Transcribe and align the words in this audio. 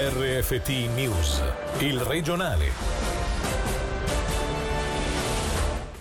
RFT 0.00 0.68
News, 0.94 1.42
il 1.80 1.98
regionale. 1.98 2.70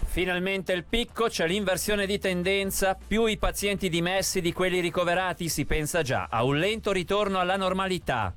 Finalmente 0.05 0.71
il 0.73 0.83
picco, 0.83 1.29
c'è 1.29 1.47
l'inversione 1.47 2.05
di 2.05 2.19
tendenza, 2.19 2.95
più 2.95 3.25
i 3.25 3.39
pazienti 3.39 3.89
dimessi 3.89 4.39
di 4.39 4.53
quelli 4.53 4.81
ricoverati, 4.81 5.49
si 5.49 5.65
pensa 5.65 6.03
già 6.03 6.27
a 6.29 6.43
un 6.43 6.59
lento 6.59 6.91
ritorno 6.91 7.39
alla 7.39 7.55
normalità. 7.55 8.35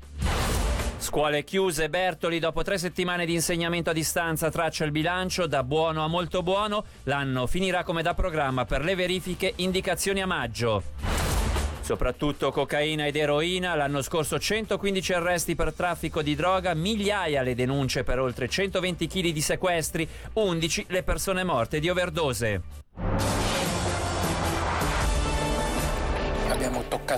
Scuole 0.97 1.45
chiuse, 1.45 1.91
Bertoli 1.91 2.39
dopo 2.39 2.63
tre 2.63 2.79
settimane 2.79 3.27
di 3.27 3.35
insegnamento 3.35 3.91
a 3.91 3.93
distanza 3.93 4.51
traccia 4.51 4.87
il 4.87 4.93
bilancio 4.93 5.47
da 5.47 5.63
buono 5.63 6.03
a 6.03 6.09
molto 6.09 6.43
buono, 6.43 6.87
l'anno 7.03 7.47
finirà 7.47 7.85
come 7.85 8.01
da 8.01 8.15
programma 8.15 8.65
per 8.65 8.83
le 8.83 8.95
verifiche 8.95 9.53
indicazioni 9.57 10.23
a 10.23 10.27
maggio. 10.27 11.10
Soprattutto 11.91 12.53
cocaina 12.53 13.09
ed 13.09 13.17
eroina, 13.17 13.75
l'anno 13.75 14.01
scorso 14.01 14.39
115 14.39 15.13
arresti 15.13 15.57
per 15.57 15.73
traffico 15.73 16.23
di 16.23 16.37
droga, 16.37 16.73
migliaia 16.73 17.43
le 17.43 17.57
denunce 17.57 18.05
per 18.05 18.21
oltre 18.21 18.49
120 18.49 19.09
kg 19.09 19.31
di 19.31 19.41
sequestri, 19.41 20.09
11 20.35 20.85
le 20.87 21.03
persone 21.03 21.43
morte 21.43 21.81
di 21.81 21.89
overdose. 21.89 22.80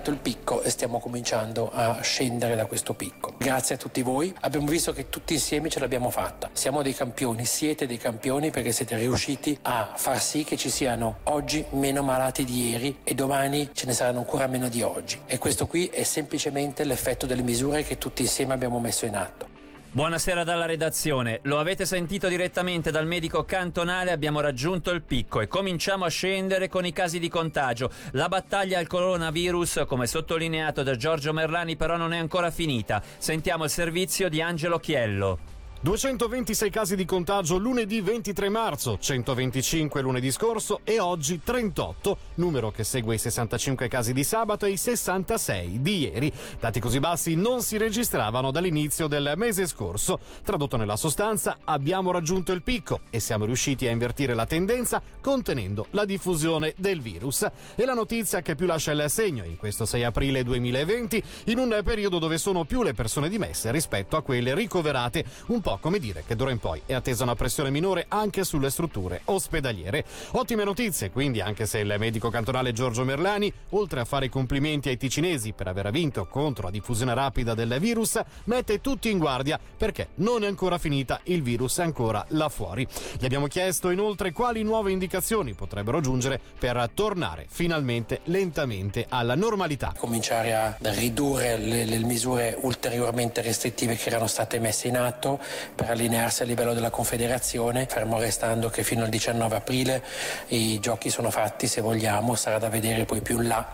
Toccato 0.02 0.10
il 0.10 0.18
picco 0.18 0.62
e 0.62 0.70
stiamo 0.70 0.98
cominciando 0.98 1.70
a 1.72 2.00
scendere 2.02 2.56
da 2.56 2.66
questo 2.66 2.92
picco. 2.94 3.34
Grazie 3.38 3.76
a 3.76 3.78
tutti 3.78 4.02
voi, 4.02 4.34
abbiamo 4.40 4.66
visto 4.66 4.92
che 4.92 5.08
tutti 5.08 5.34
insieme 5.34 5.68
ce 5.68 5.78
l'abbiamo 5.78 6.10
fatta. 6.10 6.50
Siamo 6.52 6.82
dei 6.82 6.94
campioni, 6.94 7.44
siete 7.44 7.86
dei 7.86 7.98
campioni 7.98 8.50
perché 8.50 8.72
siete 8.72 8.96
riusciti 8.96 9.56
a 9.62 9.92
far 9.94 10.20
sì 10.20 10.44
che 10.44 10.56
ci 10.56 10.70
siano 10.70 11.18
oggi 11.24 11.64
meno 11.70 12.02
malati 12.02 12.44
di 12.44 12.70
ieri 12.70 12.98
e 13.04 13.14
domani 13.14 13.70
ce 13.72 13.86
ne 13.86 13.92
saranno 13.92 14.18
ancora 14.18 14.46
meno 14.48 14.68
di 14.68 14.82
oggi. 14.82 15.20
E 15.26 15.38
questo 15.38 15.66
qui 15.66 15.86
è 15.86 16.02
semplicemente 16.02 16.84
l'effetto 16.84 17.26
delle 17.26 17.42
misure 17.42 17.84
che 17.84 17.96
tutti 17.96 18.22
insieme 18.22 18.54
abbiamo 18.54 18.80
messo 18.80 19.06
in 19.06 19.14
atto. 19.14 19.51
Buonasera 19.94 20.42
dalla 20.42 20.64
redazione. 20.64 21.40
Lo 21.42 21.58
avete 21.58 21.84
sentito 21.84 22.26
direttamente 22.26 22.90
dal 22.90 23.06
medico 23.06 23.44
cantonale, 23.44 24.10
abbiamo 24.10 24.40
raggiunto 24.40 24.90
il 24.90 25.02
picco 25.02 25.42
e 25.42 25.48
cominciamo 25.48 26.06
a 26.06 26.08
scendere 26.08 26.70
con 26.70 26.86
i 26.86 26.94
casi 26.94 27.18
di 27.18 27.28
contagio. 27.28 27.90
La 28.12 28.28
battaglia 28.28 28.78
al 28.78 28.86
coronavirus, 28.86 29.84
come 29.86 30.06
sottolineato 30.06 30.82
da 30.82 30.96
Giorgio 30.96 31.34
Merlani, 31.34 31.76
però 31.76 31.98
non 31.98 32.14
è 32.14 32.18
ancora 32.18 32.50
finita. 32.50 33.02
Sentiamo 33.18 33.64
il 33.64 33.70
servizio 33.70 34.30
di 34.30 34.40
Angelo 34.40 34.78
Chiello. 34.78 35.51
226 35.82 36.70
casi 36.70 36.94
di 36.94 37.04
contagio 37.04 37.56
lunedì 37.56 38.00
23 38.00 38.48
marzo, 38.48 38.98
125 39.00 40.00
lunedì 40.00 40.30
scorso 40.30 40.78
e 40.84 41.00
oggi 41.00 41.40
38, 41.42 42.18
numero 42.36 42.70
che 42.70 42.84
segue 42.84 43.16
i 43.16 43.18
65 43.18 43.88
casi 43.88 44.12
di 44.12 44.22
sabato 44.22 44.64
e 44.64 44.70
i 44.70 44.76
66 44.76 45.82
di 45.82 45.98
ieri. 46.02 46.32
Dati 46.60 46.78
così 46.78 47.00
bassi 47.00 47.34
non 47.34 47.62
si 47.62 47.78
registravano 47.78 48.52
dall'inizio 48.52 49.08
del 49.08 49.32
mese 49.34 49.66
scorso. 49.66 50.20
Tradotto 50.44 50.76
nella 50.76 50.94
sostanza, 50.94 51.58
abbiamo 51.64 52.12
raggiunto 52.12 52.52
il 52.52 52.62
picco 52.62 53.00
e 53.10 53.18
siamo 53.18 53.44
riusciti 53.44 53.88
a 53.88 53.90
invertire 53.90 54.34
la 54.34 54.46
tendenza 54.46 55.02
contenendo 55.20 55.88
la 55.90 56.04
diffusione 56.04 56.74
del 56.76 57.00
virus. 57.00 57.44
E 57.74 57.84
la 57.84 57.94
notizia 57.94 58.40
che 58.40 58.54
più 58.54 58.66
lascia 58.66 58.92
il 58.92 59.04
segno 59.08 59.42
in 59.42 59.56
questo 59.56 59.84
6 59.84 60.04
aprile 60.04 60.44
2020, 60.44 61.22
in 61.46 61.58
un 61.58 61.80
periodo 61.82 62.20
dove 62.20 62.38
sono 62.38 62.64
più 62.64 62.84
le 62.84 62.94
persone 62.94 63.28
dimesse 63.28 63.72
rispetto 63.72 64.16
a 64.16 64.22
quelle 64.22 64.54
ricoverate, 64.54 65.24
un 65.46 65.60
po' 65.60 65.70
come 65.80 65.98
dire 65.98 66.24
che 66.26 66.36
d'ora 66.36 66.50
in 66.50 66.58
poi 66.58 66.82
è 66.86 66.94
attesa 66.94 67.22
una 67.22 67.34
pressione 67.34 67.70
minore 67.70 68.06
anche 68.08 68.44
sulle 68.44 68.70
strutture 68.70 69.22
ospedaliere. 69.24 70.04
Ottime 70.32 70.64
notizie, 70.64 71.10
quindi, 71.10 71.40
anche 71.40 71.66
se 71.66 71.78
il 71.78 71.94
medico 71.98 72.30
cantonale 72.30 72.72
Giorgio 72.72 73.04
Merlani, 73.04 73.52
oltre 73.70 74.00
a 74.00 74.04
fare 74.04 74.26
i 74.26 74.28
complimenti 74.28 74.88
ai 74.88 74.96
ticinesi 74.96 75.52
per 75.52 75.68
aver 75.68 75.90
vinto 75.90 76.26
contro 76.26 76.64
la 76.64 76.70
diffusione 76.70 77.14
rapida 77.14 77.54
del 77.54 77.76
virus, 77.78 78.20
mette 78.44 78.80
tutti 78.80 79.10
in 79.10 79.18
guardia 79.18 79.58
perché 79.76 80.08
non 80.16 80.44
è 80.44 80.46
ancora 80.46 80.78
finita, 80.78 81.20
il 81.24 81.42
virus 81.42 81.78
è 81.78 81.82
ancora 81.82 82.24
là 82.28 82.48
fuori. 82.48 82.86
Gli 83.18 83.24
abbiamo 83.24 83.46
chiesto 83.46 83.90
inoltre 83.90 84.32
quali 84.32 84.62
nuove 84.62 84.92
indicazioni 84.92 85.54
potrebbero 85.54 86.00
giungere 86.00 86.40
per 86.58 86.90
tornare 86.94 87.46
finalmente 87.48 88.20
lentamente 88.24 89.06
alla 89.08 89.34
normalità. 89.34 89.94
Cominciare 89.96 90.54
a 90.54 90.76
ridurre 90.80 91.56
le, 91.58 91.84
le 91.84 91.98
misure 91.98 92.56
ulteriormente 92.60 93.40
restrittive 93.42 93.96
che 93.96 94.08
erano 94.08 94.26
state 94.26 94.58
messe 94.58 94.88
in 94.88 94.96
atto 94.96 95.40
per 95.74 95.90
allinearsi 95.90 96.42
a 96.42 96.44
livello 96.44 96.74
della 96.74 96.90
Confederazione, 96.90 97.86
fermo 97.86 98.18
restando 98.18 98.68
che 98.68 98.82
fino 98.82 99.04
al 99.04 99.08
19 99.08 99.56
aprile 99.56 100.02
i 100.48 100.78
giochi 100.80 101.10
sono 101.10 101.30
fatti, 101.30 101.66
se 101.66 101.80
vogliamo, 101.80 102.34
sarà 102.34 102.58
da 102.58 102.68
vedere 102.68 103.04
poi 103.04 103.20
più 103.20 103.40
in 103.40 103.48
là, 103.48 103.68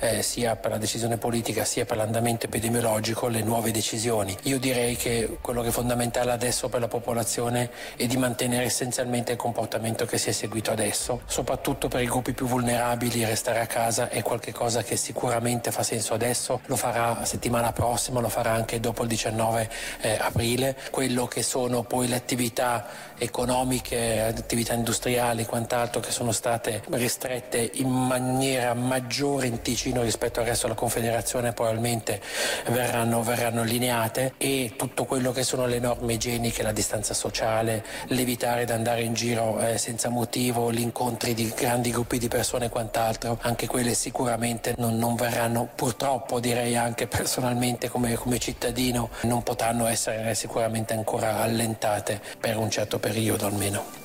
eh, 0.00 0.22
sia 0.22 0.56
per 0.56 0.72
la 0.72 0.78
decisione 0.78 1.16
politica 1.16 1.64
sia 1.64 1.84
per 1.84 1.96
l'andamento 1.96 2.46
epidemiologico, 2.46 3.28
le 3.28 3.42
nuove 3.42 3.70
decisioni. 3.70 4.36
Io 4.44 4.58
direi 4.58 4.96
che 4.96 5.38
quello 5.40 5.62
che 5.62 5.68
è 5.68 5.72
fondamentale 5.72 6.32
adesso 6.32 6.68
per 6.68 6.80
la 6.80 6.88
popolazione 6.88 7.70
è 7.96 8.06
di 8.06 8.16
mantenere 8.16 8.64
essenzialmente 8.64 9.32
il 9.32 9.38
comportamento 9.38 10.04
che 10.04 10.18
si 10.18 10.30
è 10.30 10.32
seguito 10.32 10.70
adesso, 10.70 11.22
soprattutto 11.26 11.88
per 11.88 12.02
i 12.02 12.06
gruppi 12.06 12.32
più 12.32 12.46
vulnerabili 12.46 13.24
restare 13.24 13.60
a 13.60 13.66
casa 13.66 14.08
è 14.08 14.22
qualcosa 14.22 14.82
che 14.82 14.96
sicuramente 14.96 15.70
fa 15.70 15.82
senso 15.82 16.14
adesso, 16.14 16.60
lo 16.66 16.76
farà 16.76 17.24
settimana 17.24 17.72
prossima, 17.72 18.20
lo 18.20 18.28
farà 18.28 18.52
anche 18.52 18.80
dopo 18.80 19.02
il 19.02 19.08
19 19.08 19.70
eh, 20.00 20.18
aprile. 20.20 20.76
Quello 20.90 21.26
che 21.34 21.42
sono 21.42 21.82
poi 21.82 22.06
le 22.06 22.14
attività 22.14 22.86
economiche, 23.18 24.22
attività 24.22 24.72
industriali 24.72 25.42
e 25.42 25.46
quant'altro 25.46 25.98
che 25.98 26.12
sono 26.12 26.30
state 26.30 26.84
ristrette 26.90 27.72
in 27.74 27.88
maniera 27.88 28.72
maggiore 28.74 29.48
in 29.48 29.60
Ticino 29.60 30.02
rispetto 30.02 30.38
al 30.38 30.46
resto 30.46 30.68
della 30.68 30.78
Confederazione 30.78 31.52
probabilmente 31.52 32.20
verranno, 32.68 33.20
verranno 33.24 33.62
allineate. 33.62 34.34
E 34.38 34.74
tutto 34.76 35.06
quello 35.06 35.32
che 35.32 35.42
sono 35.42 35.66
le 35.66 35.80
norme 35.80 36.12
igieniche, 36.12 36.62
la 36.62 36.70
distanza 36.70 37.14
sociale, 37.14 37.84
l'evitare 38.08 38.64
di 38.64 38.70
andare 38.70 39.02
in 39.02 39.14
giro 39.14 39.58
eh, 39.58 39.76
senza 39.76 40.10
motivo, 40.10 40.70
gli 40.70 40.82
incontri 40.82 41.34
di 41.34 41.52
grandi 41.52 41.90
gruppi 41.90 42.18
di 42.18 42.28
persone 42.28 42.66
e 42.66 42.68
quant'altro, 42.68 43.38
anche 43.40 43.66
quelle 43.66 43.94
sicuramente 43.94 44.74
non, 44.76 44.98
non 44.98 45.16
verranno, 45.16 45.68
purtroppo 45.74 46.38
direi 46.38 46.76
anche 46.76 47.08
personalmente 47.08 47.88
come, 47.88 48.14
come 48.14 48.38
cittadino, 48.38 49.08
non 49.22 49.42
potranno 49.42 49.88
essere 49.88 50.36
sicuramente 50.36 50.92
ancora 50.92 51.13
allentate 51.18 52.20
per 52.38 52.56
un 52.56 52.70
certo 52.70 52.98
periodo 52.98 53.46
almeno. 53.46 54.03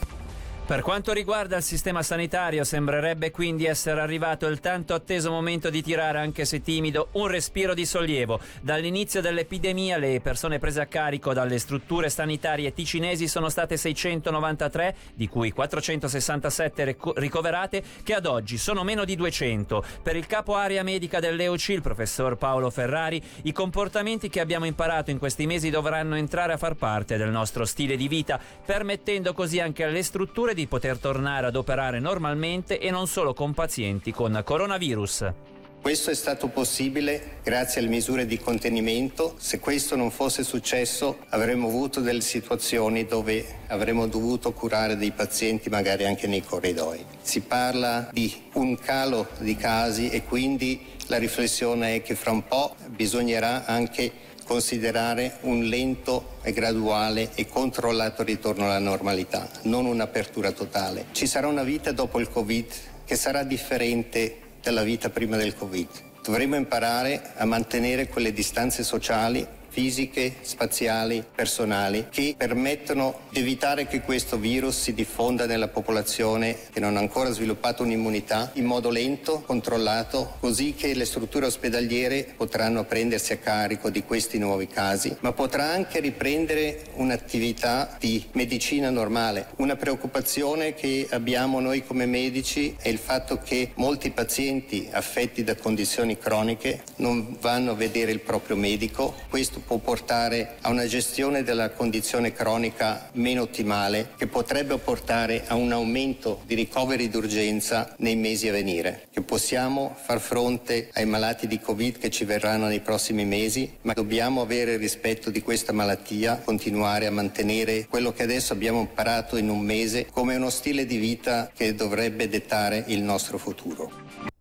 Per 0.69 0.83
quanto 0.83 1.13
riguarda 1.13 1.57
il 1.57 1.63
sistema 1.63 2.03
sanitario, 2.03 2.63
sembrerebbe 2.63 3.31
quindi 3.31 3.65
essere 3.65 4.01
arrivato 4.01 4.45
il 4.45 4.59
tanto 4.59 4.93
atteso 4.93 5.31
momento 5.31 5.71
di 5.71 5.81
tirare, 5.81 6.19
anche 6.19 6.45
se 6.45 6.61
timido, 6.61 7.07
un 7.13 7.25
respiro 7.25 7.73
di 7.73 7.87
sollievo. 7.87 8.39
Dall'inizio 8.61 9.19
dell'epidemia 9.19 9.97
le 9.97 10.21
persone 10.21 10.59
prese 10.59 10.81
a 10.81 10.85
carico 10.85 11.33
dalle 11.33 11.57
strutture 11.57 12.11
sanitarie 12.11 12.71
ticinesi 12.71 13.27
sono 13.27 13.49
state 13.49 13.77
693, 13.77 14.95
di 15.15 15.27
cui 15.27 15.49
467 15.49 16.97
ricoverate, 17.15 17.81
che 18.03 18.13
ad 18.13 18.27
oggi 18.27 18.59
sono 18.59 18.83
meno 18.83 19.05
di 19.05 19.15
200. 19.15 19.83
Per 20.03 20.15
il 20.15 20.27
capo 20.27 20.53
area 20.53 20.83
medica 20.83 21.19
dell'EOC, 21.19 21.69
il 21.69 21.81
professor 21.81 22.37
Paolo 22.37 22.69
Ferrari, 22.69 23.19
i 23.41 23.51
comportamenti 23.51 24.29
che 24.29 24.39
abbiamo 24.39 24.65
imparato 24.65 25.09
in 25.09 25.17
questi 25.17 25.47
mesi 25.47 25.71
dovranno 25.71 26.13
entrare 26.13 26.53
a 26.53 26.57
far 26.57 26.75
parte 26.75 27.17
del 27.17 27.31
nostro 27.31 27.65
stile 27.65 27.95
di 27.95 28.07
vita, 28.07 28.39
permettendo 28.63 29.33
così 29.33 29.59
anche 29.59 29.83
alle 29.83 30.03
strutture 30.03 30.53
di 30.58 30.58
poter 30.67 30.97
tornare 30.97 31.47
ad 31.47 31.55
operare 31.55 31.99
normalmente 31.99 32.79
e 32.79 32.91
non 32.91 33.07
solo 33.07 33.33
con 33.33 33.53
pazienti 33.53 34.11
con 34.11 34.41
coronavirus. 34.43 35.33
Questo 35.81 36.11
è 36.11 36.13
stato 36.13 36.49
possibile 36.49 37.39
grazie 37.41 37.79
alle 37.79 37.89
misure 37.89 38.25
di 38.25 38.37
contenimento. 38.37 39.35
Se 39.37 39.59
questo 39.59 39.95
non 39.95 40.11
fosse 40.11 40.43
successo 40.43 41.19
avremmo 41.29 41.69
avuto 41.69 42.01
delle 42.01 42.19
situazioni 42.19 43.05
dove 43.05 43.45
avremmo 43.67 44.05
dovuto 44.05 44.51
curare 44.51 44.97
dei 44.97 45.11
pazienti 45.11 45.69
magari 45.69 46.05
anche 46.05 46.27
nei 46.27 46.43
corridoi. 46.43 47.05
Si 47.21 47.39
parla 47.39 48.09
di 48.11 48.31
un 48.53 48.77
calo 48.77 49.29
di 49.39 49.55
casi 49.55 50.09
e 50.09 50.25
quindi 50.25 50.85
la 51.07 51.17
riflessione 51.17 51.95
è 51.95 52.01
che 52.01 52.13
fra 52.13 52.31
un 52.31 52.45
po' 52.45 52.75
bisognerà 52.87 53.65
anche 53.65 54.11
considerare 54.49 55.37
un 55.41 55.65
lento 55.65 56.37
e 56.41 56.51
graduale 56.51 57.29
e 57.35 57.45
controllato 57.45 58.23
ritorno 58.23 58.65
alla 58.65 58.79
normalità, 58.79 59.47
non 59.65 59.85
un'apertura 59.85 60.51
totale. 60.51 61.05
Ci 61.11 61.27
sarà 61.27 61.45
una 61.45 61.61
vita 61.61 61.91
dopo 61.91 62.19
il 62.19 62.29
Covid 62.29 62.65
che 63.05 63.15
sarà 63.15 63.43
differente 63.43 64.37
dalla 64.59 64.81
vita 64.81 65.11
prima 65.11 65.37
del 65.37 65.53
Covid. 65.53 65.87
Dovremo 66.23 66.55
imparare 66.55 67.33
a 67.35 67.45
mantenere 67.45 68.07
quelle 68.07 68.33
distanze 68.33 68.83
sociali 68.83 69.45
fisiche, 69.69 70.35
spaziali, 70.41 71.23
personali, 71.33 72.07
che 72.09 72.35
permettono 72.37 73.21
di 73.29 73.39
evitare 73.39 73.87
che 73.87 74.01
questo 74.01 74.37
virus 74.37 74.81
si 74.81 74.93
diffonda 74.93 75.45
nella 75.45 75.67
popolazione 75.67 76.57
che 76.71 76.79
non 76.79 76.97
ha 76.97 76.99
ancora 76.99 77.31
sviluppato 77.31 77.83
un'immunità 77.83 78.51
in 78.55 78.65
modo 78.65 78.89
lento, 78.89 79.41
controllato, 79.45 80.35
così 80.39 80.73
che 80.73 80.93
le 80.93 81.05
strutture 81.05 81.45
ospedaliere 81.45 82.33
potranno 82.35 82.83
prendersi 82.83 83.33
a 83.33 83.37
carico 83.37 83.89
di 83.89 84.03
questi 84.03 84.37
nuovi 84.37 84.67
casi, 84.67 85.15
ma 85.21 85.31
potrà 85.31 85.71
anche 85.71 85.99
riprendere 85.99 86.85
un'attività 86.95 87.97
di 87.99 88.25
medicina 88.33 88.89
normale. 88.89 89.47
Una 89.57 89.75
preoccupazione 89.75 90.73
che 90.73 91.07
abbiamo 91.11 91.59
noi 91.59 91.85
come 91.85 92.05
medici 92.05 92.75
è 92.79 92.89
il 92.89 92.97
fatto 92.97 93.39
che 93.39 93.71
molti 93.75 94.11
pazienti 94.11 94.89
affetti 94.91 95.43
da 95.43 95.55
condizioni 95.55 96.17
croniche 96.17 96.83
non 96.97 97.37
vanno 97.39 97.71
a 97.71 97.75
vedere 97.75 98.11
il 98.11 98.19
proprio 98.19 98.55
medico. 98.55 99.15
Questo 99.29 99.58
questo 99.59 99.61
può 99.65 99.77
portare 99.77 100.55
a 100.61 100.69
una 100.69 100.85
gestione 100.85 101.43
della 101.43 101.69
condizione 101.71 102.31
cronica 102.31 103.09
meno 103.13 103.43
ottimale 103.43 104.11
che 104.17 104.27
potrebbe 104.27 104.77
portare 104.77 105.43
a 105.47 105.55
un 105.55 105.71
aumento 105.71 106.41
di 106.45 106.55
ricoveri 106.55 107.09
d'urgenza 107.09 107.93
nei 107.97 108.15
mesi 108.15 108.47
a 108.47 108.51
venire, 108.51 109.07
che 109.11 109.21
possiamo 109.21 109.95
far 110.01 110.19
fronte 110.19 110.89
ai 110.93 111.05
malati 111.05 111.47
di 111.47 111.59
Covid 111.59 111.97
che 111.97 112.09
ci 112.09 112.25
verranno 112.25 112.67
nei 112.67 112.79
prossimi 112.79 113.25
mesi, 113.25 113.71
ma 113.81 113.93
dobbiamo 113.93 114.41
avere 114.41 114.77
rispetto 114.77 115.29
di 115.29 115.41
questa 115.41 115.73
malattia, 115.73 116.41
continuare 116.43 117.05
a 117.05 117.11
mantenere 117.11 117.87
quello 117.87 118.11
che 118.11 118.23
adesso 118.23 118.53
abbiamo 118.53 118.79
imparato 118.79 119.37
in 119.37 119.49
un 119.49 119.59
mese 119.59 120.07
come 120.11 120.35
uno 120.35 120.49
stile 120.49 120.85
di 120.85 120.97
vita 120.97 121.51
che 121.55 121.75
dovrebbe 121.75 122.27
dettare 122.29 122.83
il 122.87 123.01
nostro 123.01 123.37
futuro. 123.37 124.37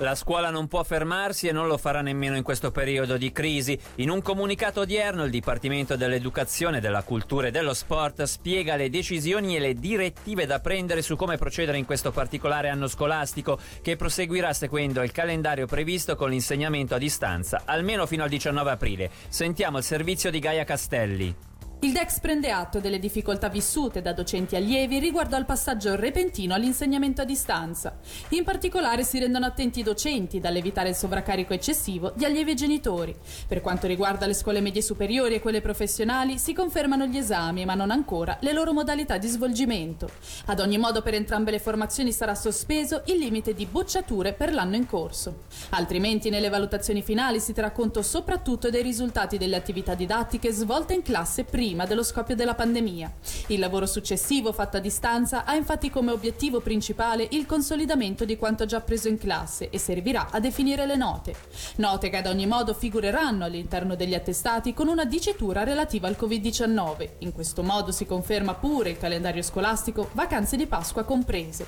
La 0.00 0.14
scuola 0.14 0.50
non 0.50 0.68
può 0.68 0.82
fermarsi 0.82 1.48
e 1.48 1.52
non 1.52 1.68
lo 1.68 1.78
farà 1.78 2.02
nemmeno 2.02 2.36
in 2.36 2.42
questo 2.42 2.70
periodo 2.70 3.16
di 3.16 3.32
crisi. 3.32 3.78
In 3.96 4.10
un 4.10 4.20
comunicato 4.20 4.80
odierno 4.80 5.24
il 5.24 5.30
Dipartimento 5.30 5.96
dell'Educazione, 5.96 6.80
della 6.80 7.02
Cultura 7.02 7.46
e 7.46 7.50
dello 7.50 7.72
Sport 7.72 8.24
spiega 8.24 8.76
le 8.76 8.90
decisioni 8.90 9.56
e 9.56 9.58
le 9.58 9.72
direttive 9.72 10.44
da 10.44 10.60
prendere 10.60 11.00
su 11.00 11.16
come 11.16 11.38
procedere 11.38 11.78
in 11.78 11.86
questo 11.86 12.10
particolare 12.10 12.68
anno 12.68 12.88
scolastico 12.88 13.58
che 13.80 13.96
proseguirà 13.96 14.52
seguendo 14.52 15.02
il 15.02 15.12
calendario 15.12 15.66
previsto 15.66 16.14
con 16.14 16.28
l'insegnamento 16.28 16.94
a 16.94 16.98
distanza, 16.98 17.62
almeno 17.64 18.04
fino 18.04 18.22
al 18.22 18.28
19 18.28 18.70
aprile. 18.70 19.10
Sentiamo 19.28 19.78
il 19.78 19.84
servizio 19.84 20.30
di 20.30 20.40
Gaia 20.40 20.64
Castelli. 20.64 21.55
Il 21.80 21.92
DEX 21.92 22.20
prende 22.20 22.50
atto 22.50 22.80
delle 22.80 22.98
difficoltà 22.98 23.50
vissute 23.50 24.00
da 24.00 24.14
docenti 24.14 24.54
e 24.54 24.58
allievi 24.58 24.98
riguardo 24.98 25.36
al 25.36 25.44
passaggio 25.44 25.94
repentino 25.94 26.54
all'insegnamento 26.54 27.20
a 27.20 27.26
distanza. 27.26 27.98
In 28.30 28.44
particolare 28.44 29.04
si 29.04 29.18
rendono 29.18 29.44
attenti 29.44 29.80
i 29.80 29.82
docenti 29.82 30.40
dall'evitare 30.40 30.88
il 30.88 30.94
sovraccarico 30.94 31.52
eccessivo 31.52 32.14
di 32.16 32.24
allievi 32.24 32.52
e 32.52 32.54
genitori. 32.54 33.14
Per 33.46 33.60
quanto 33.60 33.86
riguarda 33.86 34.24
le 34.24 34.32
scuole 34.32 34.62
medie 34.62 34.80
superiori 34.80 35.34
e 35.34 35.40
quelle 35.40 35.60
professionali 35.60 36.38
si 36.38 36.54
confermano 36.54 37.04
gli 37.04 37.18
esami 37.18 37.66
ma 37.66 37.74
non 37.74 37.90
ancora 37.90 38.38
le 38.40 38.54
loro 38.54 38.72
modalità 38.72 39.18
di 39.18 39.28
svolgimento. 39.28 40.08
Ad 40.46 40.60
ogni 40.60 40.78
modo 40.78 41.02
per 41.02 41.12
entrambe 41.12 41.50
le 41.50 41.58
formazioni 41.58 42.10
sarà 42.10 42.34
sospeso 42.34 43.02
il 43.08 43.18
limite 43.18 43.52
di 43.52 43.66
bocciature 43.66 44.32
per 44.32 44.54
l'anno 44.54 44.76
in 44.76 44.86
corso. 44.86 45.42
Altrimenti 45.70 46.30
nelle 46.30 46.48
valutazioni 46.48 47.02
finali 47.02 47.38
si 47.38 47.52
terrà 47.52 47.70
conto 47.70 48.00
soprattutto 48.00 48.70
dei 48.70 48.82
risultati 48.82 49.36
delle 49.36 49.56
attività 49.56 49.94
didattiche 49.94 50.50
svolte 50.52 50.94
in 50.94 51.02
classe 51.02 51.44
prima 51.44 51.64
prima 51.66 51.84
dello 51.84 52.04
scoppio 52.04 52.36
della 52.36 52.54
pandemia. 52.54 53.12
Il 53.48 53.58
lavoro 53.58 53.86
successivo 53.86 54.52
fatto 54.52 54.76
a 54.76 54.80
distanza 54.80 55.44
ha 55.44 55.56
infatti 55.56 55.90
come 55.90 56.12
obiettivo 56.12 56.60
principale 56.60 57.26
il 57.32 57.44
consolidamento 57.44 58.24
di 58.24 58.36
quanto 58.36 58.66
già 58.66 58.80
preso 58.80 59.08
in 59.08 59.18
classe 59.18 59.68
e 59.70 59.78
servirà 59.78 60.28
a 60.30 60.38
definire 60.38 60.86
le 60.86 60.94
note. 60.94 61.34
Note 61.76 62.08
che 62.08 62.18
ad 62.18 62.26
ogni 62.26 62.46
modo 62.46 62.72
figureranno 62.72 63.44
all'interno 63.44 63.96
degli 63.96 64.14
attestati 64.14 64.74
con 64.74 64.86
una 64.86 65.04
dicitura 65.04 65.64
relativa 65.64 66.06
al 66.06 66.16
Covid-19. 66.16 67.08
In 67.18 67.32
questo 67.32 67.64
modo 67.64 67.90
si 67.90 68.06
conferma 68.06 68.54
pure 68.54 68.90
il 68.90 68.98
calendario 68.98 69.42
scolastico, 69.42 70.10
vacanze 70.12 70.56
di 70.56 70.66
Pasqua 70.66 71.02
comprese. 71.02 71.66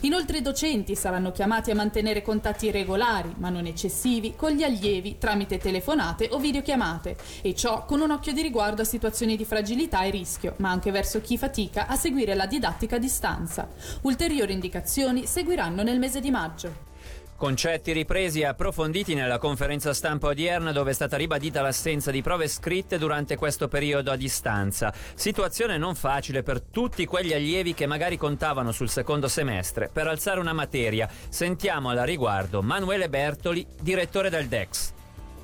Inoltre 0.00 0.38
i 0.38 0.42
docenti 0.42 0.96
saranno 0.96 1.32
chiamati 1.32 1.70
a 1.70 1.74
mantenere 1.74 2.22
contatti 2.22 2.70
regolari, 2.70 3.34
ma 3.36 3.50
non 3.50 3.66
eccessivi, 3.66 4.34
con 4.36 4.52
gli 4.52 4.62
allievi 4.62 5.18
tramite 5.18 5.58
telefonate 5.58 6.30
o 6.32 6.38
videochiamate, 6.38 7.16
e 7.42 7.54
ciò 7.54 7.84
con 7.84 8.00
un 8.00 8.10
occhio 8.10 8.32
di 8.32 8.40
riguardo 8.40 8.80
a 8.80 8.86
situazioni 8.86 9.32
situazioni 9.34 9.36
di 9.36 9.44
fragilità 9.44 10.04
e 10.04 10.10
rischio, 10.10 10.54
ma 10.58 10.70
anche 10.70 10.90
verso 10.90 11.20
chi 11.20 11.36
fatica 11.36 11.86
a 11.86 11.96
seguire 11.96 12.34
la 12.34 12.46
didattica 12.46 12.96
a 12.96 12.98
distanza. 12.98 13.68
Ulteriori 14.02 14.52
indicazioni 14.52 15.26
seguiranno 15.26 15.82
nel 15.82 15.98
mese 15.98 16.20
di 16.20 16.30
maggio. 16.30 16.92
Concetti 17.36 17.92
ripresi 17.92 18.40
e 18.40 18.46
approfonditi 18.46 19.14
nella 19.14 19.38
conferenza 19.38 19.92
stampa 19.92 20.28
odierna 20.28 20.70
dove 20.70 20.92
è 20.92 20.94
stata 20.94 21.16
ribadita 21.16 21.60
l'assenza 21.60 22.12
di 22.12 22.22
prove 22.22 22.46
scritte 22.46 22.96
durante 22.96 23.36
questo 23.36 23.66
periodo 23.66 24.12
a 24.12 24.16
distanza. 24.16 24.94
Situazione 25.14 25.76
non 25.76 25.96
facile 25.96 26.44
per 26.44 26.62
tutti 26.62 27.04
quegli 27.06 27.32
allievi 27.32 27.74
che 27.74 27.86
magari 27.86 28.16
contavano 28.16 28.70
sul 28.70 28.88
secondo 28.88 29.26
semestre 29.26 29.90
per 29.92 30.06
alzare 30.06 30.38
una 30.38 30.52
materia. 30.52 31.08
Sentiamo 31.28 31.90
alla 31.90 32.04
riguardo 32.04 32.62
Manuele 32.62 33.08
Bertoli, 33.08 33.66
direttore 33.80 34.30
del 34.30 34.46
DEX. 34.46 34.92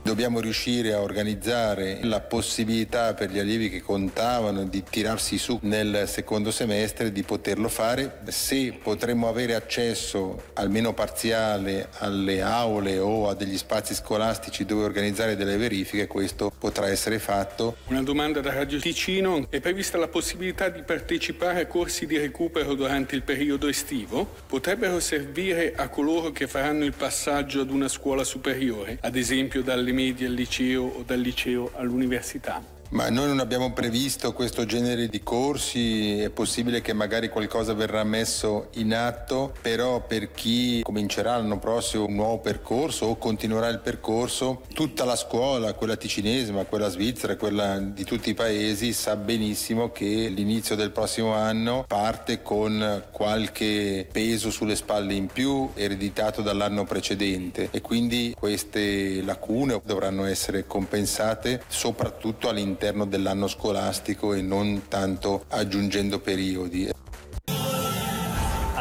Dobbiamo 0.02 0.40
riuscire 0.40 0.94
a 0.94 1.02
organizzare 1.02 2.00
la 2.02 2.20
possibilità 2.20 3.12
per 3.12 3.30
gli 3.30 3.38
allievi 3.38 3.68
che 3.68 3.82
contavano 3.82 4.64
di 4.64 4.82
tirarsi 4.82 5.36
su 5.36 5.58
nel 5.62 6.04
secondo 6.08 6.50
semestre 6.50 7.12
di 7.12 7.22
poterlo 7.22 7.68
fare. 7.68 8.20
Se 8.28 8.78
potremmo 8.82 9.28
avere 9.28 9.54
accesso 9.54 10.44
almeno 10.54 10.94
parziale 10.94 11.90
alle 11.98 12.40
aule 12.40 12.98
o 12.98 13.28
a 13.28 13.34
degli 13.34 13.58
spazi 13.58 13.94
scolastici 13.94 14.64
dove 14.64 14.84
organizzare 14.84 15.36
delle 15.36 15.58
verifiche, 15.58 16.06
questo 16.06 16.50
potrà 16.58 16.88
essere 16.88 17.18
fatto. 17.18 17.76
Una 17.88 18.02
domanda 18.02 18.40
da 18.40 18.54
Radio 18.54 18.80
Ticino. 18.80 19.46
È 19.50 19.60
prevista 19.60 19.98
la 19.98 20.08
possibilità 20.08 20.70
di 20.70 20.82
partecipare 20.82 21.60
a 21.60 21.66
corsi 21.66 22.06
di 22.06 22.16
recupero 22.16 22.74
durante 22.74 23.14
il 23.16 23.22
periodo 23.22 23.68
estivo? 23.68 24.26
Potrebbero 24.46 24.98
servire 24.98 25.74
a 25.76 25.88
coloro 25.88 26.32
che 26.32 26.46
faranno 26.46 26.84
il 26.84 26.94
passaggio 26.94 27.60
ad 27.60 27.70
una 27.70 27.88
scuola 27.88 28.24
superiore, 28.24 28.98
ad 29.02 29.14
esempio 29.14 29.62
dalle 29.62 29.89
medie 29.92 30.26
al 30.26 30.34
liceo 30.34 30.84
o 30.84 31.02
dal 31.06 31.20
liceo 31.20 31.70
all'università. 31.76 32.79
Ma 32.90 33.08
noi 33.08 33.28
non 33.28 33.38
abbiamo 33.38 33.72
previsto 33.72 34.32
questo 34.32 34.64
genere 34.64 35.06
di 35.06 35.22
corsi, 35.22 36.18
è 36.18 36.30
possibile 36.30 36.80
che 36.80 36.92
magari 36.92 37.28
qualcosa 37.28 37.72
verrà 37.72 38.02
messo 38.02 38.66
in 38.74 38.92
atto, 38.92 39.54
però 39.62 40.04
per 40.04 40.32
chi 40.32 40.82
comincerà 40.82 41.36
l'anno 41.36 41.60
prossimo 41.60 42.06
un 42.06 42.16
nuovo 42.16 42.38
percorso 42.40 43.06
o 43.06 43.16
continuerà 43.16 43.68
il 43.68 43.78
percorso, 43.78 44.62
tutta 44.74 45.04
la 45.04 45.14
scuola, 45.14 45.74
quella 45.74 45.94
ticinese, 45.94 46.50
ma 46.50 46.64
quella 46.64 46.88
svizzera, 46.88 47.36
quella 47.36 47.78
di 47.78 48.02
tutti 48.02 48.30
i 48.30 48.34
paesi, 48.34 48.92
sa 48.92 49.14
benissimo 49.14 49.92
che 49.92 50.26
l'inizio 50.28 50.74
del 50.74 50.90
prossimo 50.90 51.32
anno 51.32 51.84
parte 51.86 52.42
con 52.42 53.04
qualche 53.12 54.08
peso 54.10 54.50
sulle 54.50 54.74
spalle 54.74 55.14
in 55.14 55.28
più 55.28 55.70
ereditato 55.74 56.42
dall'anno 56.42 56.82
precedente. 56.82 57.68
E 57.70 57.80
quindi 57.80 58.34
queste 58.36 59.22
lacune 59.22 59.80
dovranno 59.84 60.24
essere 60.24 60.66
compensate 60.66 61.62
soprattutto 61.68 62.48
all'interno 62.48 62.78
all'interno 62.80 63.04
dell'anno 63.04 63.46
scolastico 63.46 64.32
e 64.32 64.40
non 64.40 64.84
tanto 64.88 65.44
aggiungendo 65.48 66.18
periodi. 66.18 66.90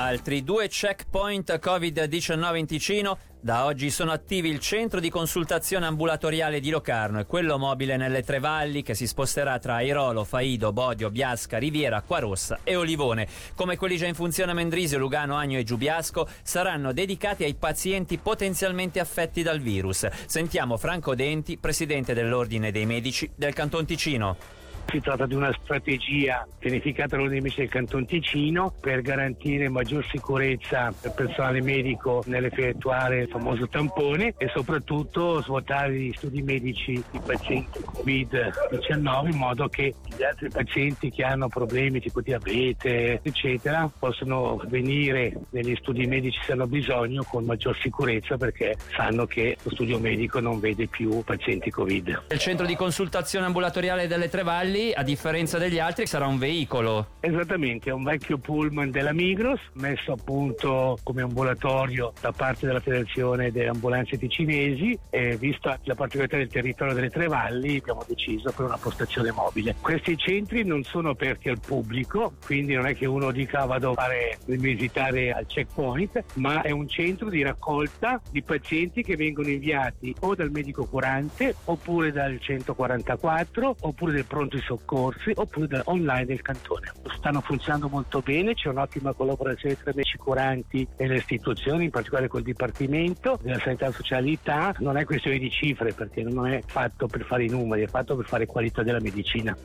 Altri 0.09 0.43
due 0.43 0.67
checkpoint 0.67 1.59
Covid-19 1.63 2.55
in 2.55 2.65
Ticino. 2.65 3.17
Da 3.39 3.65
oggi 3.65 3.91
sono 3.91 4.11
attivi 4.11 4.49
il 4.49 4.57
centro 4.57 4.99
di 4.99 5.11
consultazione 5.11 5.85
ambulatoriale 5.85 6.59
di 6.59 6.71
Locarno 6.71 7.19
e 7.19 7.27
quello 7.27 7.59
mobile 7.59 7.95
nelle 7.95 8.23
Tre 8.23 8.39
Valli 8.39 8.81
che 8.81 8.95
si 8.95 9.05
sposterà 9.05 9.59
tra 9.59 9.75
Airolo, 9.75 10.23
Faido, 10.23 10.73
Bodio, 10.73 11.11
Biasca, 11.11 11.59
Riviera, 11.59 11.97
Acquarossa 11.97 12.61
e 12.63 12.75
Olivone. 12.75 13.27
Come 13.53 13.77
quelli 13.77 13.97
già 13.97 14.07
in 14.07 14.15
funzione 14.15 14.49
a 14.49 14.55
Mendrisio, 14.55 14.97
Lugano, 14.97 15.35
Agno 15.35 15.59
e 15.59 15.63
Giubiasco, 15.63 16.27
saranno 16.41 16.91
dedicati 16.91 17.43
ai 17.43 17.53
pazienti 17.53 18.17
potenzialmente 18.17 18.99
affetti 18.99 19.43
dal 19.43 19.59
virus. 19.59 20.07
Sentiamo 20.25 20.77
Franco 20.77 21.13
Denti, 21.13 21.59
presidente 21.59 22.15
dell'Ordine 22.15 22.71
dei 22.71 22.87
Medici 22.87 23.29
del 23.35 23.53
Canton 23.53 23.85
Ticino. 23.85 24.57
Si 24.91 24.99
tratta 25.01 25.27
di 25.27 25.35
una 25.35 25.55
strategia 25.61 26.47
pianificata 26.57 27.15
dall'Università 27.15 27.61
del 27.61 27.69
Canton 27.69 28.07
Ticino 28.07 28.73
per 28.81 29.01
garantire 29.01 29.69
maggior 29.69 30.03
sicurezza 30.09 30.91
il 31.03 31.13
personale 31.15 31.61
medico 31.61 32.23
nell'effettuare 32.25 33.21
il 33.21 33.27
famoso 33.27 33.67
tampone 33.67 34.33
e 34.35 34.49
soprattutto 34.51 35.43
svuotare 35.43 35.93
gli 35.93 36.11
studi 36.15 36.41
medici 36.41 37.03
di 37.11 37.19
pazienti 37.23 37.79
Covid-19 37.79 39.29
in 39.29 39.37
modo 39.37 39.67
che 39.67 39.93
gli 40.17 40.23
altri 40.23 40.49
pazienti 40.49 41.11
che 41.11 41.23
hanno 41.23 41.49
problemi 41.49 41.99
tipo 41.99 42.21
diabete 42.21 43.19
eccetera 43.21 43.87
possono 43.99 44.59
venire 44.69 45.33
negli 45.51 45.75
studi 45.75 46.07
medici 46.07 46.39
se 46.43 46.53
hanno 46.53 46.65
bisogno 46.65 47.23
con 47.29 47.43
maggior 47.43 47.77
sicurezza 47.79 48.37
perché 48.37 48.75
sanno 48.95 49.27
che 49.27 49.55
lo 49.61 49.69
studio 49.69 49.99
medico 49.99 50.39
non 50.39 50.59
vede 50.59 50.87
più 50.87 51.23
pazienti 51.23 51.69
Covid. 51.69 52.23
Il 52.31 52.39
centro 52.39 52.65
di 52.65 52.75
consultazione 52.75 53.45
ambulatoriale 53.45 54.07
delle 54.07 54.29
Tre 54.29 54.41
Valli 54.41 54.77
Pirelli, 54.79 54.93
a 54.93 55.03
differenza 55.03 55.57
degli 55.57 55.77
altri, 55.77 56.07
sarà 56.07 56.25
un 56.25 56.37
veicolo. 56.37 57.07
Esattamente, 57.19 57.89
è 57.89 57.93
un 57.93 58.03
vecchio 58.03 58.37
pullman 58.37 58.91
della 58.91 59.11
Migros, 59.11 59.59
messo 59.73 60.13
appunto 60.13 60.97
come 61.03 61.21
ambulatorio 61.21 62.13
da 62.21 62.31
parte 62.31 62.65
della 62.65 62.79
Federazione 62.79 63.51
delle 63.51 63.67
Ambulanze 63.67 64.17
Ticinesi 64.17 64.97
e 65.09 65.35
vista 65.35 65.77
la 65.83 65.95
particolarità 65.95 66.37
del 66.37 66.47
territorio 66.47 66.93
delle 66.93 67.09
Tre 67.09 67.27
Valli 67.27 67.77
abbiamo 67.77 68.05
deciso 68.07 68.51
per 68.51 68.65
una 68.65 68.77
postazione 68.77 69.31
mobile. 69.31 69.75
Questi 69.81 70.17
centri 70.17 70.63
non 70.63 70.83
sono 70.83 71.09
aperti 71.09 71.49
al 71.49 71.59
pubblico, 71.59 72.33
quindi 72.45 72.73
non 72.73 72.85
è 72.85 72.95
che 72.95 73.05
uno 73.05 73.31
dica 73.31 73.65
vado 73.65 73.91
a 73.91 73.93
fare 73.95 74.37
visitare 74.45 75.31
al 75.31 75.45
checkpoint, 75.45 76.23
ma 76.35 76.61
è 76.61 76.71
un 76.71 76.87
centro 76.87 77.29
di 77.29 77.41
raccolta 77.41 78.21
di 78.31 78.41
pazienti 78.41 79.03
che 79.03 79.15
vengono 79.15 79.49
inviati 79.49 80.15
o 80.21 80.35
dal 80.35 80.51
medico 80.51 80.85
curante 80.85 81.55
oppure 81.65 82.11
dal 82.11 82.39
144 82.39 83.75
oppure 83.81 84.11
del 84.13 84.25
pronto 84.25 84.57
soccorsi 84.69 85.31
oppure 85.33 85.81
online 85.85 86.25
del 86.25 86.41
cantone. 86.41 86.91
Stanno 87.17 87.41
funzionando 87.41 87.89
molto 87.89 88.21
bene, 88.21 88.53
c'è 88.53 88.69
un'ottima 88.69 89.13
collaborazione 89.13 89.75
tra 89.75 89.89
i 89.89 89.93
medici 89.95 90.17
curanti 90.17 90.87
e 90.95 91.07
le 91.07 91.15
istituzioni, 91.15 91.85
in 91.85 91.89
particolare 91.89 92.27
col 92.27 92.43
Dipartimento 92.43 93.39
della 93.41 93.59
Sanità 93.59 93.87
e 93.87 93.91
Socialità. 93.91 94.75
Non 94.79 94.97
è 94.97 95.05
questione 95.05 95.39
di 95.39 95.49
cifre 95.49 95.93
perché 95.93 96.21
non 96.23 96.47
è 96.47 96.61
fatto 96.65 97.07
per 97.07 97.23
fare 97.25 97.45
i 97.45 97.49
numeri, 97.49 97.83
è 97.83 97.87
fatto 97.87 98.15
per 98.15 98.25
fare 98.25 98.45
qualità 98.45 98.83
della 98.83 98.99
medicina. 98.99 99.57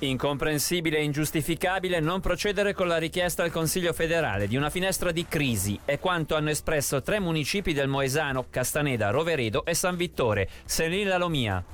Incomprensibile 0.00 0.98
e 0.98 1.02
ingiustificabile 1.02 1.98
non 1.98 2.20
procedere 2.20 2.72
con 2.72 2.86
la 2.86 2.98
richiesta 2.98 3.42
al 3.42 3.50
Consiglio 3.50 3.92
federale 3.92 4.46
di 4.46 4.56
una 4.56 4.70
finestra 4.70 5.10
di 5.10 5.26
crisi 5.26 5.78
è 5.84 5.98
quanto 5.98 6.36
hanno 6.36 6.50
espresso 6.50 7.02
tre 7.02 7.18
municipi 7.18 7.72
del 7.72 7.88
Moesano, 7.88 8.46
Castaneda, 8.48 9.10
Roveredo 9.10 9.64
e 9.64 9.74
San 9.74 9.96
Vittore. 9.96 10.48
Selin 10.64 11.08
Lalomia. 11.08 11.64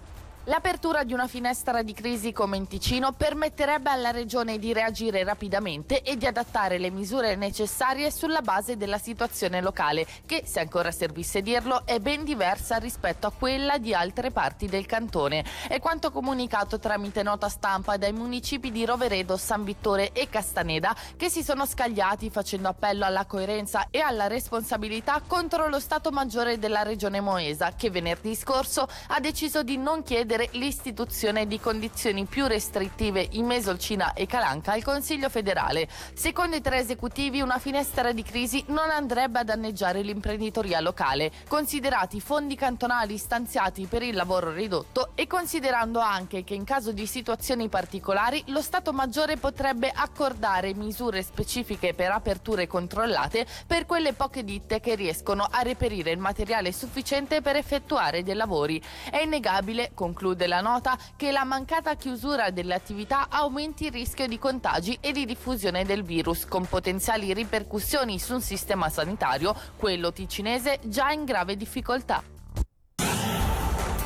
L'apertura 0.46 1.04
di 1.04 1.14
una 1.14 1.26
finestra 1.26 1.80
di 1.80 1.94
crisi 1.94 2.30
come 2.30 2.58
in 2.58 2.66
Ticino 2.66 3.12
permetterebbe 3.12 3.88
alla 3.88 4.10
Regione 4.10 4.58
di 4.58 4.74
reagire 4.74 5.24
rapidamente 5.24 6.02
e 6.02 6.18
di 6.18 6.26
adattare 6.26 6.76
le 6.76 6.90
misure 6.90 7.34
necessarie 7.34 8.10
sulla 8.10 8.42
base 8.42 8.76
della 8.76 8.98
situazione 8.98 9.62
locale, 9.62 10.06
che, 10.26 10.42
se 10.44 10.60
ancora 10.60 10.90
servisse 10.90 11.40
dirlo, 11.40 11.86
è 11.86 11.98
ben 11.98 12.24
diversa 12.24 12.76
rispetto 12.76 13.26
a 13.26 13.32
quella 13.32 13.78
di 13.78 13.94
altre 13.94 14.32
parti 14.32 14.66
del 14.66 14.84
cantone. 14.84 15.42
È 15.66 15.80
quanto 15.80 16.10
comunicato 16.10 16.78
tramite 16.78 17.22
nota 17.22 17.48
stampa 17.48 17.96
dai 17.96 18.12
municipi 18.12 18.70
di 18.70 18.84
Roveredo, 18.84 19.38
San 19.38 19.64
Vittore 19.64 20.12
e 20.12 20.28
Castaneda, 20.28 20.94
che 21.16 21.30
si 21.30 21.42
sono 21.42 21.64
scagliati 21.64 22.28
facendo 22.28 22.68
appello 22.68 23.06
alla 23.06 23.24
coerenza 23.24 23.86
e 23.90 24.00
alla 24.00 24.26
responsabilità 24.26 25.22
contro 25.26 25.68
lo 25.68 25.80
Stato 25.80 26.10
Maggiore 26.10 26.58
della 26.58 26.82
Regione 26.82 27.22
Moesa, 27.22 27.72
che 27.74 27.88
venerdì 27.88 28.34
scorso 28.34 28.86
ha 29.06 29.20
deciso 29.20 29.62
di 29.62 29.78
non 29.78 30.02
chiedere 30.02 30.32
chiedere 30.34 30.48
l'istituzione 30.52 31.46
di 31.46 31.60
condizioni 31.60 32.24
più 32.24 32.46
restrittive 32.46 33.26
in 33.32 33.46
Mesolcina 33.46 34.14
e 34.14 34.26
Calanca 34.26 34.72
al 34.72 34.82
Consiglio 34.82 35.28
federale. 35.28 35.88
Secondo 36.14 36.56
i 36.56 36.60
tre 36.60 36.78
esecutivi 36.78 37.40
una 37.40 37.58
finestra 37.58 38.10
di 38.10 38.22
crisi 38.24 38.64
non 38.68 38.90
andrebbe 38.90 39.38
a 39.38 39.44
danneggiare 39.44 40.02
l'imprenditoria 40.02 40.80
locale, 40.80 41.30
considerati 41.46 42.20
fondi 42.20 42.56
cantonali 42.56 43.16
stanziati 43.16 43.86
per 43.86 44.02
il 44.02 44.16
lavoro 44.16 44.50
ridotto 44.50 45.12
e 45.14 45.28
considerando 45.28 46.00
anche 46.00 46.42
che 46.42 46.54
in 46.54 46.64
caso 46.64 46.90
di 46.90 47.06
situazioni 47.06 47.68
particolari 47.68 48.42
lo 48.46 48.60
Stato 48.60 48.92
Maggiore 48.92 49.36
potrebbe 49.36 49.92
accordare 49.94 50.74
misure 50.74 51.22
specifiche 51.22 51.94
per 51.94 52.10
aperture 52.10 52.66
controllate 52.66 53.46
per 53.66 53.86
quelle 53.86 54.14
poche 54.14 54.42
ditte 54.42 54.80
che 54.80 54.96
riescono 54.96 55.46
a 55.48 55.62
reperire 55.62 56.10
il 56.10 56.18
materiale 56.18 56.72
sufficiente 56.72 57.40
per 57.40 57.54
effettuare 57.54 58.24
dei 58.24 58.34
lavori. 58.34 58.82
È 59.10 59.18
innegabile, 59.18 59.92
conclude 59.94 60.22
Conclude 60.24 60.46
la 60.46 60.62
nota 60.62 60.96
che 61.16 61.30
la 61.32 61.44
mancata 61.44 61.96
chiusura 61.96 62.48
delle 62.48 62.72
attività 62.72 63.26
aumenti 63.28 63.84
il 63.84 63.92
rischio 63.92 64.26
di 64.26 64.38
contagi 64.38 64.96
e 65.02 65.12
di 65.12 65.26
diffusione 65.26 65.84
del 65.84 66.02
virus, 66.02 66.46
con 66.46 66.64
potenziali 66.64 67.34
ripercussioni 67.34 68.18
sul 68.18 68.40
sistema 68.40 68.88
sanitario, 68.88 69.54
quello 69.76 70.14
ticinese 70.14 70.80
già 70.84 71.10
in 71.10 71.26
grave 71.26 71.58
difficoltà. 71.58 72.33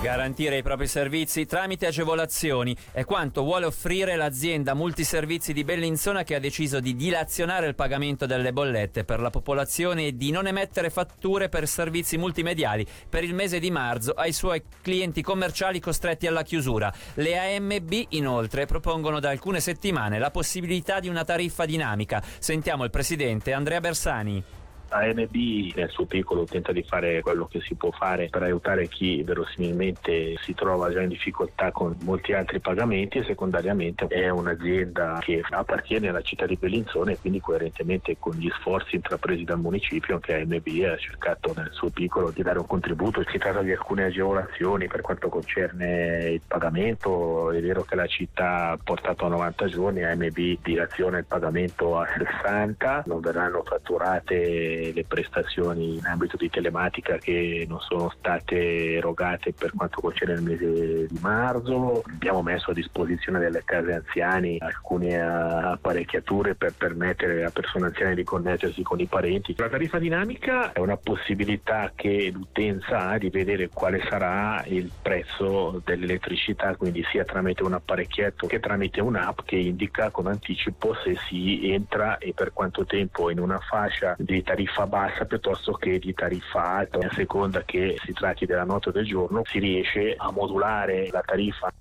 Garantire 0.01 0.59
i 0.59 0.63
propri 0.63 0.87
servizi 0.87 1.45
tramite 1.45 1.87
agevolazioni 1.87 2.75
è 2.93 3.05
quanto 3.05 3.43
vuole 3.43 3.67
offrire 3.67 4.15
l'azienda 4.15 4.73
Multiservizi 4.73 5.53
di 5.53 5.65
Bellinzona 5.65 6.23
che 6.23 6.37
ha 6.37 6.39
deciso 6.39 6.79
di 6.79 6.95
dilazionare 6.95 7.67
il 7.67 7.75
pagamento 7.75 8.25
delle 8.25 8.53
bollette 8.53 9.03
per 9.03 9.19
la 9.19 9.31
popolazione 9.31 10.07
e 10.07 10.17
di 10.17 10.31
non 10.31 10.47
emettere 10.47 10.91
fatture 10.91 11.49
per 11.49 11.67
servizi 11.67 12.17
multimediali 12.17 12.87
per 13.09 13.25
il 13.25 13.35
mese 13.35 13.59
di 13.59 13.73
marzo 13.73 14.13
ai 14.13 14.33
suoi 14.33 14.63
clienti 14.81 15.21
commerciali 15.21 15.81
costretti 15.81 16.29
alla 16.29 16.45
chiusura. 16.45 16.95
Le 17.15 17.57
AMB 17.57 17.93
inoltre 18.11 18.67
propongono 18.67 19.19
da 19.19 19.31
alcune 19.31 19.59
settimane 19.59 20.21
la 20.21 20.31
possibilità 20.31 21.01
di 21.01 21.09
una 21.09 21.25
tariffa 21.25 21.65
dinamica. 21.65 22.23
Sentiamo 22.39 22.85
il 22.85 22.91
presidente 22.91 23.53
Andrea 23.53 23.81
Bersani. 23.81 24.58
AMB 24.89 25.35
nel 25.75 25.91
suo 25.91 26.07
piccolo 26.07 26.45
tenta 26.45 26.73
di 26.73 26.83
fare 26.83 27.21
quello 27.21 27.47
che 27.47 27.61
si 27.61 27.75
può 27.75 27.91
fare 27.91 28.29
per 28.29 28.43
aiutare 28.43 28.89
chi 28.89 29.23
verosimilmente 29.23 30.37
si 30.41 30.55
trova 30.55 30.91
già 30.91 31.03
in 31.03 31.09
difficoltà 31.09 31.71
con 31.73 31.97
molti 32.03 32.33
altri 32.33 32.61
pagamenti 32.61 33.19
e 33.19 33.25
secondariamente 33.25 34.07
è 34.07 34.29
un'azienda 34.29 35.19
che 35.21 35.43
appartiene 35.49 36.09
alla 36.09 36.23
città 36.23 36.47
di 36.47 36.57
Bellinzone 36.57 37.13
e 37.13 37.19
quindi 37.19 37.41
coerentemente 37.41 38.17
con 38.19 38.35
gli 38.35 38.49
sforzi 38.59 38.97
intrapresi 38.97 39.45
dal 39.45 39.59
municipio 39.59 40.15
anche 40.15 40.35
AMB 40.35 40.67
ha 40.85 40.97
cercato 40.97 41.53
nel 41.57 41.71
suo 41.73 41.91
piccolo 41.91 42.31
di 42.31 42.43
dare 42.43 42.59
un 42.59 42.67
contributo. 42.67 43.25
Si 43.31 43.39
tratta 43.39 43.63
di 43.63 43.73
alcune 43.73 44.05
agevolazioni 44.05 44.87
per 44.87 45.01
quanto 45.01 45.29
concerne 45.29 46.31
il 46.31 46.41
pagamento, 46.47 47.51
è 47.51 47.61
vero 47.61 47.83
che 47.83 47.95
la 47.95 48.07
città 48.07 48.71
ha 48.71 48.79
portato 48.83 49.27
a 49.27 49.29
90 49.29 49.67
giorni, 49.67 50.05
AMB 50.05 50.59
dilaziona 50.63 51.19
il 51.19 51.25
pagamento 51.27 51.99
a 51.99 52.07
60, 52.17 53.05
non 53.07 53.21
verranno 53.21 53.63
fatturate 53.65 54.78
le 54.93 55.05
prestazioni 55.05 55.97
in 55.97 56.07
ambito 56.07 56.37
di 56.37 56.49
telematica 56.49 57.19
che 57.19 57.67
non 57.69 57.81
sono 57.81 58.13
state 58.17 58.95
erogate 58.95 59.53
per 59.53 59.73
quanto 59.75 60.01
concerne 60.01 60.35
il 60.35 60.43
mese 60.43 61.07
di 61.07 61.19
marzo. 61.21 62.03
Abbiamo 62.07 62.43
messo 62.43 62.71
a 62.71 62.75
disposizione 62.75 63.39
delle 63.39 63.63
case 63.65 63.93
anziani 63.93 64.59
alcune 64.61 65.09
eh, 65.09 65.21
apparecchiature 65.21 66.55
per 66.55 66.75
permettere 66.75 67.45
a 67.45 67.51
persone 67.51 67.87
anziane 67.87 68.15
di 68.15 68.25
connettersi 68.25 68.83
con 68.83 69.01
i 69.01 69.07
parenti. 69.07 69.55
La 69.57 69.69
tariffa 69.69 69.99
dinamica 69.99 70.73
è 70.73 70.79
una 70.79 70.97
possibilità 70.97 71.93
che 71.95 72.31
l'utenza 72.33 73.09
ha 73.09 73.19
di 73.19 73.31
vedere 73.31 73.69
quale 73.69 74.01
sarà 74.09 74.63
il 74.67 74.91
prezzo 75.03 75.83
dell'elettricità, 75.85 76.77
quindi 76.77 77.05
sia 77.11 77.25
tramite 77.25 77.63
un 77.63 77.75
apparecchietto 77.75 78.47
che 78.47 78.61
tramite 78.61 79.01
un'app 79.01 79.41
che 79.45 79.57
indica 79.57 80.11
con 80.11 80.27
anticipo 80.27 80.95
se 81.03 81.17
si 81.29 81.71
entra 81.71 82.19
e 82.19 82.33
per 82.35 82.53
quanto 82.53 82.85
tempo 82.85 83.31
in 83.31 83.41
una 83.41 83.59
fascia 83.59 84.15
di 84.19 84.43
tariffa 84.43 84.68
tariffa 84.69 84.87
bassa 84.87 85.25
piuttosto 85.25 85.73
che 85.73 85.99
di 85.99 86.13
tariffa 86.13 86.63
alta. 86.63 86.99
A 86.99 87.13
seconda 87.13 87.65
che 87.65 87.97
si 88.05 88.13
tratti 88.13 88.45
della 88.45 88.65
nota 88.65 88.91
del 88.91 89.07
giorno 89.07 89.43
si 89.45 89.59
riesce 89.59 90.15
a 90.17 90.31
modulare 90.31 91.09
la 91.11 91.23
tariffa. 91.23 91.73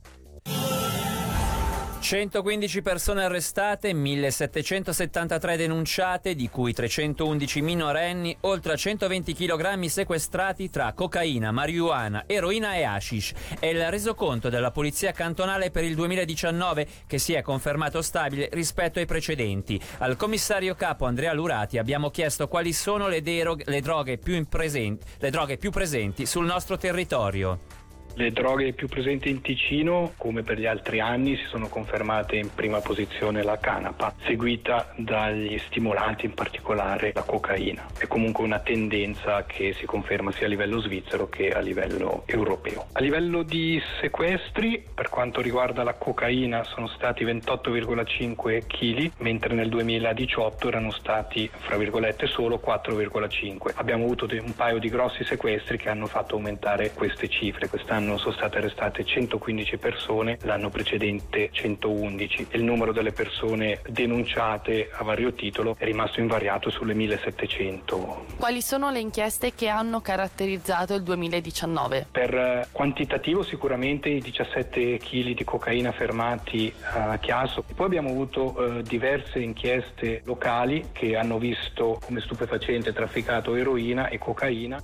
115 2.08 2.82
persone 2.82 3.26
arrestate, 3.26 3.92
1773 3.92 5.58
denunciate, 5.58 6.36
di 6.36 6.48
cui 6.50 6.72
311 6.72 7.62
minorenni, 7.62 8.34
oltre 8.44 8.72
a 8.72 8.76
120 8.78 9.34
kg 9.34 9.84
sequestrati 9.84 10.70
tra 10.70 10.94
cocaina, 10.94 11.52
marijuana, 11.52 12.24
eroina 12.26 12.76
e 12.76 12.84
hashish. 12.84 13.34
È 13.60 13.66
il 13.66 13.90
resoconto 13.92 14.48
della 14.48 14.72
Polizia 14.72 15.12
Cantonale 15.12 15.70
per 15.70 15.84
il 15.84 15.96
2019 15.96 16.88
che 17.08 17.18
si 17.18 17.34
è 17.34 17.42
confermato 17.42 18.02
stabile 18.02 18.48
rispetto 18.54 19.00
ai 19.00 19.06
precedenti. 19.06 19.78
Al 19.98 20.16
commissario 20.16 20.76
capo 20.76 21.04
Andrea 21.04 21.34
Lurati 21.34 21.78
abbiamo 21.78 22.10
chiesto 22.10 22.48
quali 22.48 22.72
sono 22.72 23.10
le, 23.10 23.22
derog- 23.22 23.68
le, 23.68 23.82
droghe, 23.82 24.18
più 24.18 24.34
le 24.34 25.30
droghe 25.30 25.58
più 25.58 25.72
presenti 25.72 26.26
sul 26.26 26.46
nostro 26.46 26.78
territorio. 26.78 27.77
Le 28.20 28.32
droghe 28.32 28.74
più 28.74 28.88
presenti 28.88 29.30
in 29.30 29.42
Ticino, 29.42 30.14
come 30.18 30.42
per 30.42 30.58
gli 30.58 30.66
altri 30.66 31.00
anni, 31.00 31.36
si 31.36 31.46
sono 31.50 31.68
confermate 31.68 32.36
in 32.36 32.52
prima 32.52 32.80
posizione 32.80 33.44
la 33.44 33.60
canapa, 33.60 34.16
seguita 34.26 34.92
dagli 34.98 35.56
stimolanti, 35.60 36.26
in 36.26 36.34
particolare 36.34 37.12
la 37.14 37.22
cocaina. 37.22 37.86
È 37.96 38.08
comunque 38.08 38.44
una 38.44 38.58
tendenza 38.58 39.46
che 39.46 39.74
si 39.74 39.86
conferma 39.86 40.32
sia 40.32 40.48
a 40.48 40.50
livello 40.50 40.82
svizzero 40.82 41.30
che 41.30 41.52
a 41.52 41.60
livello 41.60 42.24
europeo. 42.26 42.88
A 42.94 43.02
livello 43.02 43.44
di 43.44 43.80
sequestri, 44.02 44.84
per 44.96 45.10
quanto 45.10 45.40
riguarda 45.40 45.84
la 45.84 45.94
cocaina, 45.94 46.64
sono 46.64 46.88
stati 46.88 47.24
28,5 47.24 48.66
kg, 48.66 49.12
mentre 49.20 49.54
nel 49.54 49.70
2018 49.70 50.68
erano 50.68 50.90
stati, 50.92 51.48
fra 51.56 51.78
virgolette, 51.78 52.26
solo 52.26 52.60
4,5. 52.66 53.74
Abbiamo 53.76 54.06
avuto 54.06 54.28
un 54.32 54.56
paio 54.56 54.80
di 54.80 54.90
grossi 54.90 55.24
sequestri 55.24 55.78
che 55.78 55.90
hanno 55.90 56.08
fatto 56.08 56.34
aumentare 56.34 56.94
queste 56.94 57.28
cifre. 57.28 57.70
Quest'anno 57.70 58.06
quest'anno 58.08 58.18
sono 58.18 58.34
state 58.34 58.58
arrestate 58.58 59.06
115 59.06 59.78
persone, 59.78 60.38
l'anno 60.44 60.70
precedente 60.70 61.50
111 61.52 62.48
e 62.50 62.58
il 62.58 62.64
numero 62.64 62.94
delle 62.94 63.12
persone 63.12 63.82
denunciate 63.88 64.90
a 64.92 65.04
vario 65.04 65.34
titolo 65.34 65.76
è 65.78 65.84
rimasto 65.84 66.22
invariato 66.22 66.70
sulle 66.70 66.94
1700. 66.94 68.26
Quali 68.38 68.62
sono 68.62 68.90
le 68.90 69.00
inchieste 69.00 69.54
che 69.54 69.68
hanno 69.68 70.00
caratterizzato 70.00 70.94
il 70.94 71.04
2019? 71.04 72.08
Per 72.12 72.34
eh, 72.34 72.68
quantitativo 72.72 73.44
sicuramente 73.44 74.10
i 74.10 74.22
17 74.22 74.98
kg 74.98 75.34
di 75.34 75.44
cocaina 75.44 75.92
fermati 75.92 76.74
a 76.94 77.18
Chiasso. 77.18 77.64
Poi 77.76 77.86
abbiamo 77.86 78.10
avuto 78.10 78.78
eh, 78.78 78.84
diverse 78.84 79.40
inchieste 79.40 80.22
locali 80.26 80.90
che 80.94 81.18
hanno 81.18 81.38
visto 81.38 82.00
come 82.04 82.22
stupefacente 82.22 82.94
trafficato 82.94 83.56
eroina 83.56 84.08
e 84.08 84.18
cocaina. 84.18 84.82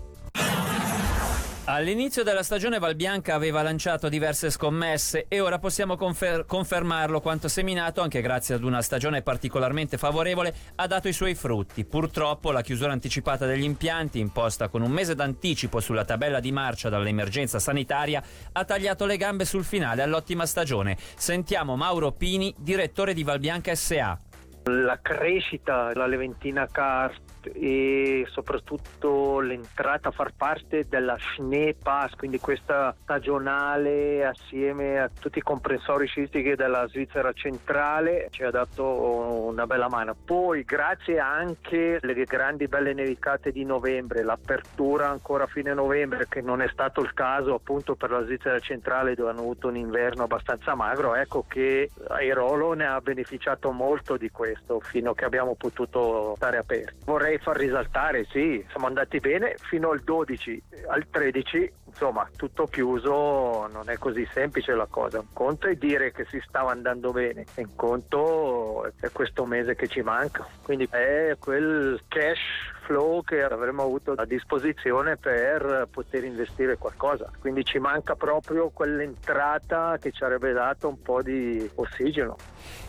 All'inizio 1.66 2.24
della 2.24 2.44
stagione 2.44 2.78
Valbianca 2.78 3.36
aveva 3.36 3.62
lanciato 3.62 4.10
diverse 4.10 4.50
scommesse 4.50 5.28
e 5.30 5.40
ora 5.40 5.60
possiamo 5.60 5.96
confer- 5.96 6.46
confermarlo 6.46 7.22
quanto 7.22 7.48
seminato, 7.48 8.02
anche 8.02 8.20
grazie 8.20 8.56
ad 8.56 8.66
una 8.66 8.82
stagione 8.82 9.22
particolarmente 9.22 9.98
favorevole, 9.98 10.54
ha 10.76 10.88
dato 10.88 11.08
i 11.08 11.14
suoi 11.14 11.36
frutti. 11.36 11.86
Purtroppo 11.86 12.52
la 12.52 12.60
chiusura 12.60 12.92
anticipata 12.92 13.46
degli 13.46 13.64
impianti, 13.64 14.20
imposta 14.20 14.68
con 14.68 14.82
un 14.82 14.92
mese 14.92 15.16
d'anticipo 15.16 15.80
sulla 15.80 16.04
tabella 16.04 16.42
di 16.42 16.52
marcia 16.52 16.90
dall'emergenza 16.90 17.60
sanitaria, 17.60 18.22
ha 18.52 18.66
tagliato 18.66 19.06
le 19.06 19.16
gambe 19.16 19.46
sul 19.46 19.64
finale 19.64 20.02
all'ottima 20.02 20.46
stagione. 20.46 20.98
Sentiamo 21.16 21.78
Mauro 21.78 22.12
Pini, 22.12 22.54
direttore 22.58 23.14
di 23.14 23.24
Valbianca 23.24 23.74
SA. 23.74 24.20
La 24.66 25.00
crescita, 25.02 25.94
la 25.94 26.08
Leventina 26.08 26.68
Cars 26.70 27.16
e 27.54 28.26
soprattutto 28.30 29.40
l'entrata 29.40 30.10
a 30.10 30.12
far 30.12 30.34
parte 30.36 30.86
della 30.88 31.18
Schnee 31.18 31.76
Pass, 31.76 32.14
quindi 32.16 32.40
questa 32.40 32.96
stagionale 33.02 34.26
assieme 34.26 35.00
a 35.00 35.10
tutti 35.10 35.40
i 35.40 35.42
comprensori 35.42 36.08
sciistici 36.08 36.56
della 36.56 36.88
Svizzera 36.88 37.32
centrale 37.34 38.28
ci 38.32 38.44
ha 38.44 38.52
dato 38.52 38.86
una 38.86 39.66
bella 39.66 39.90
mano. 39.90 40.16
Poi 40.24 40.64
grazie 40.64 41.20
anche 41.20 42.00
alle 42.02 42.14
grandi 42.24 42.68
belle 42.68 42.94
nevicate 42.94 43.52
di 43.52 43.66
novembre, 43.66 44.24
l'apertura 44.24 45.10
ancora 45.10 45.44
a 45.44 45.48
fine 45.48 45.74
novembre 45.74 46.28
che 46.30 46.42
non 46.42 46.62
è 46.62 46.68
stato 46.72 47.02
il 47.02 47.14
caso 47.14 47.54
appunto 47.54 47.96
per 47.96 48.12
la 48.12 48.24
Svizzera 48.24 48.60
centrale 48.60 49.16
dove 49.16 49.32
hanno 49.32 49.42
avuto 49.42 49.68
un 49.68 49.76
inverno 49.76 50.24
abbastanza 50.24 50.76
magro, 50.76 51.16
ecco 51.16 51.46
che 51.48 51.90
Airolo 52.08 52.74
ne 52.74 52.86
ha 52.86 53.00
beneficiato 53.02 53.72
molto 53.72 54.18
di 54.18 54.30
questo 54.30 54.80
fino 54.80 55.12
a 55.12 55.16
che 55.16 55.26
abbiamo 55.26 55.56
potuto 55.56 56.34
stare 56.36 56.58
aperti. 56.58 57.06
Vorrei 57.06 57.33
vorrei 57.34 57.38
far 57.40 57.58
risaltare, 57.58 58.26
sì, 58.30 58.64
siamo 58.70 58.88
andati 58.88 59.20
bene 59.20 59.56
fino 59.60 59.92
al 59.92 60.02
12, 60.02 60.64
al 60.88 61.08
13 61.10 61.74
insomma 61.86 62.28
tutto 62.36 62.66
chiuso 62.66 63.68
non 63.72 63.88
è 63.88 63.98
così 63.98 64.28
semplice 64.32 64.74
la 64.74 64.88
cosa. 64.90 65.20
Un 65.20 65.32
conto 65.32 65.68
è 65.68 65.76
dire 65.76 66.12
che 66.12 66.26
si 66.26 66.42
stava 66.46 66.72
andando 66.72 67.12
bene, 67.12 67.46
un 67.56 67.76
conto 67.76 68.92
è 69.00 69.10
questo 69.12 69.46
mese 69.46 69.76
che 69.76 69.88
ci 69.88 70.02
manca. 70.02 70.46
Quindi 70.64 70.88
è 70.90 71.36
quel 71.40 72.02
cash 72.08 72.40
flow 72.86 73.24
che 73.24 73.44
avremmo 73.44 73.84
avuto 73.84 74.12
a 74.12 74.26
disposizione 74.26 75.18
per 75.18 75.88
poter 75.92 76.24
investire 76.24 76.78
qualcosa. 76.78 77.32
Quindi 77.40 77.64
ci 77.64 77.80
manca 77.80 78.16
proprio 78.16 78.70
quell'entrata 78.70 79.98
che 80.00 80.12
ci 80.12 80.24
avrebbe 80.24 80.54
dato 80.54 80.88
un 80.88 81.02
po' 81.02 81.22
di 81.22 81.70
ossigeno. 81.76 82.36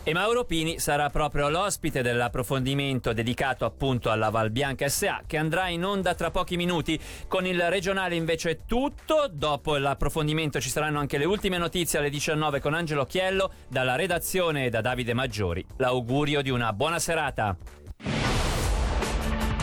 E 0.03 0.13
Mauro 0.13 0.45
Pini 0.45 0.79
sarà 0.79 1.09
proprio 1.09 1.49
l'ospite 1.49 2.01
dell'approfondimento 2.01 3.11
dedicato 3.13 3.65
appunto 3.65 4.11
alla 4.11 4.29
Val 4.29 4.51
Bianca 4.51 4.87
SA 4.87 5.21
che 5.25 5.37
andrà 5.37 5.67
in 5.69 5.83
onda 5.83 6.13
tra 6.13 6.29
pochi 6.29 6.57
minuti. 6.57 6.99
Con 7.27 7.45
il 7.45 7.69
regionale 7.69 8.15
invece 8.15 8.65
tutto, 8.65 9.27
dopo 9.31 9.77
l'approfondimento 9.77 10.59
ci 10.59 10.69
saranno 10.69 10.99
anche 10.99 11.17
le 11.17 11.25
ultime 11.25 11.57
notizie 11.57 11.99
alle 11.99 12.09
19 12.09 12.59
con 12.59 12.73
Angelo 12.73 13.05
Chiello, 13.05 13.51
dalla 13.67 13.95
redazione 13.95 14.65
e 14.65 14.69
da 14.69 14.81
Davide 14.81 15.13
Maggiori. 15.13 15.65
L'augurio 15.77 16.41
di 16.41 16.49
una 16.49 16.71
buona 16.73 16.99
serata. 16.99 17.55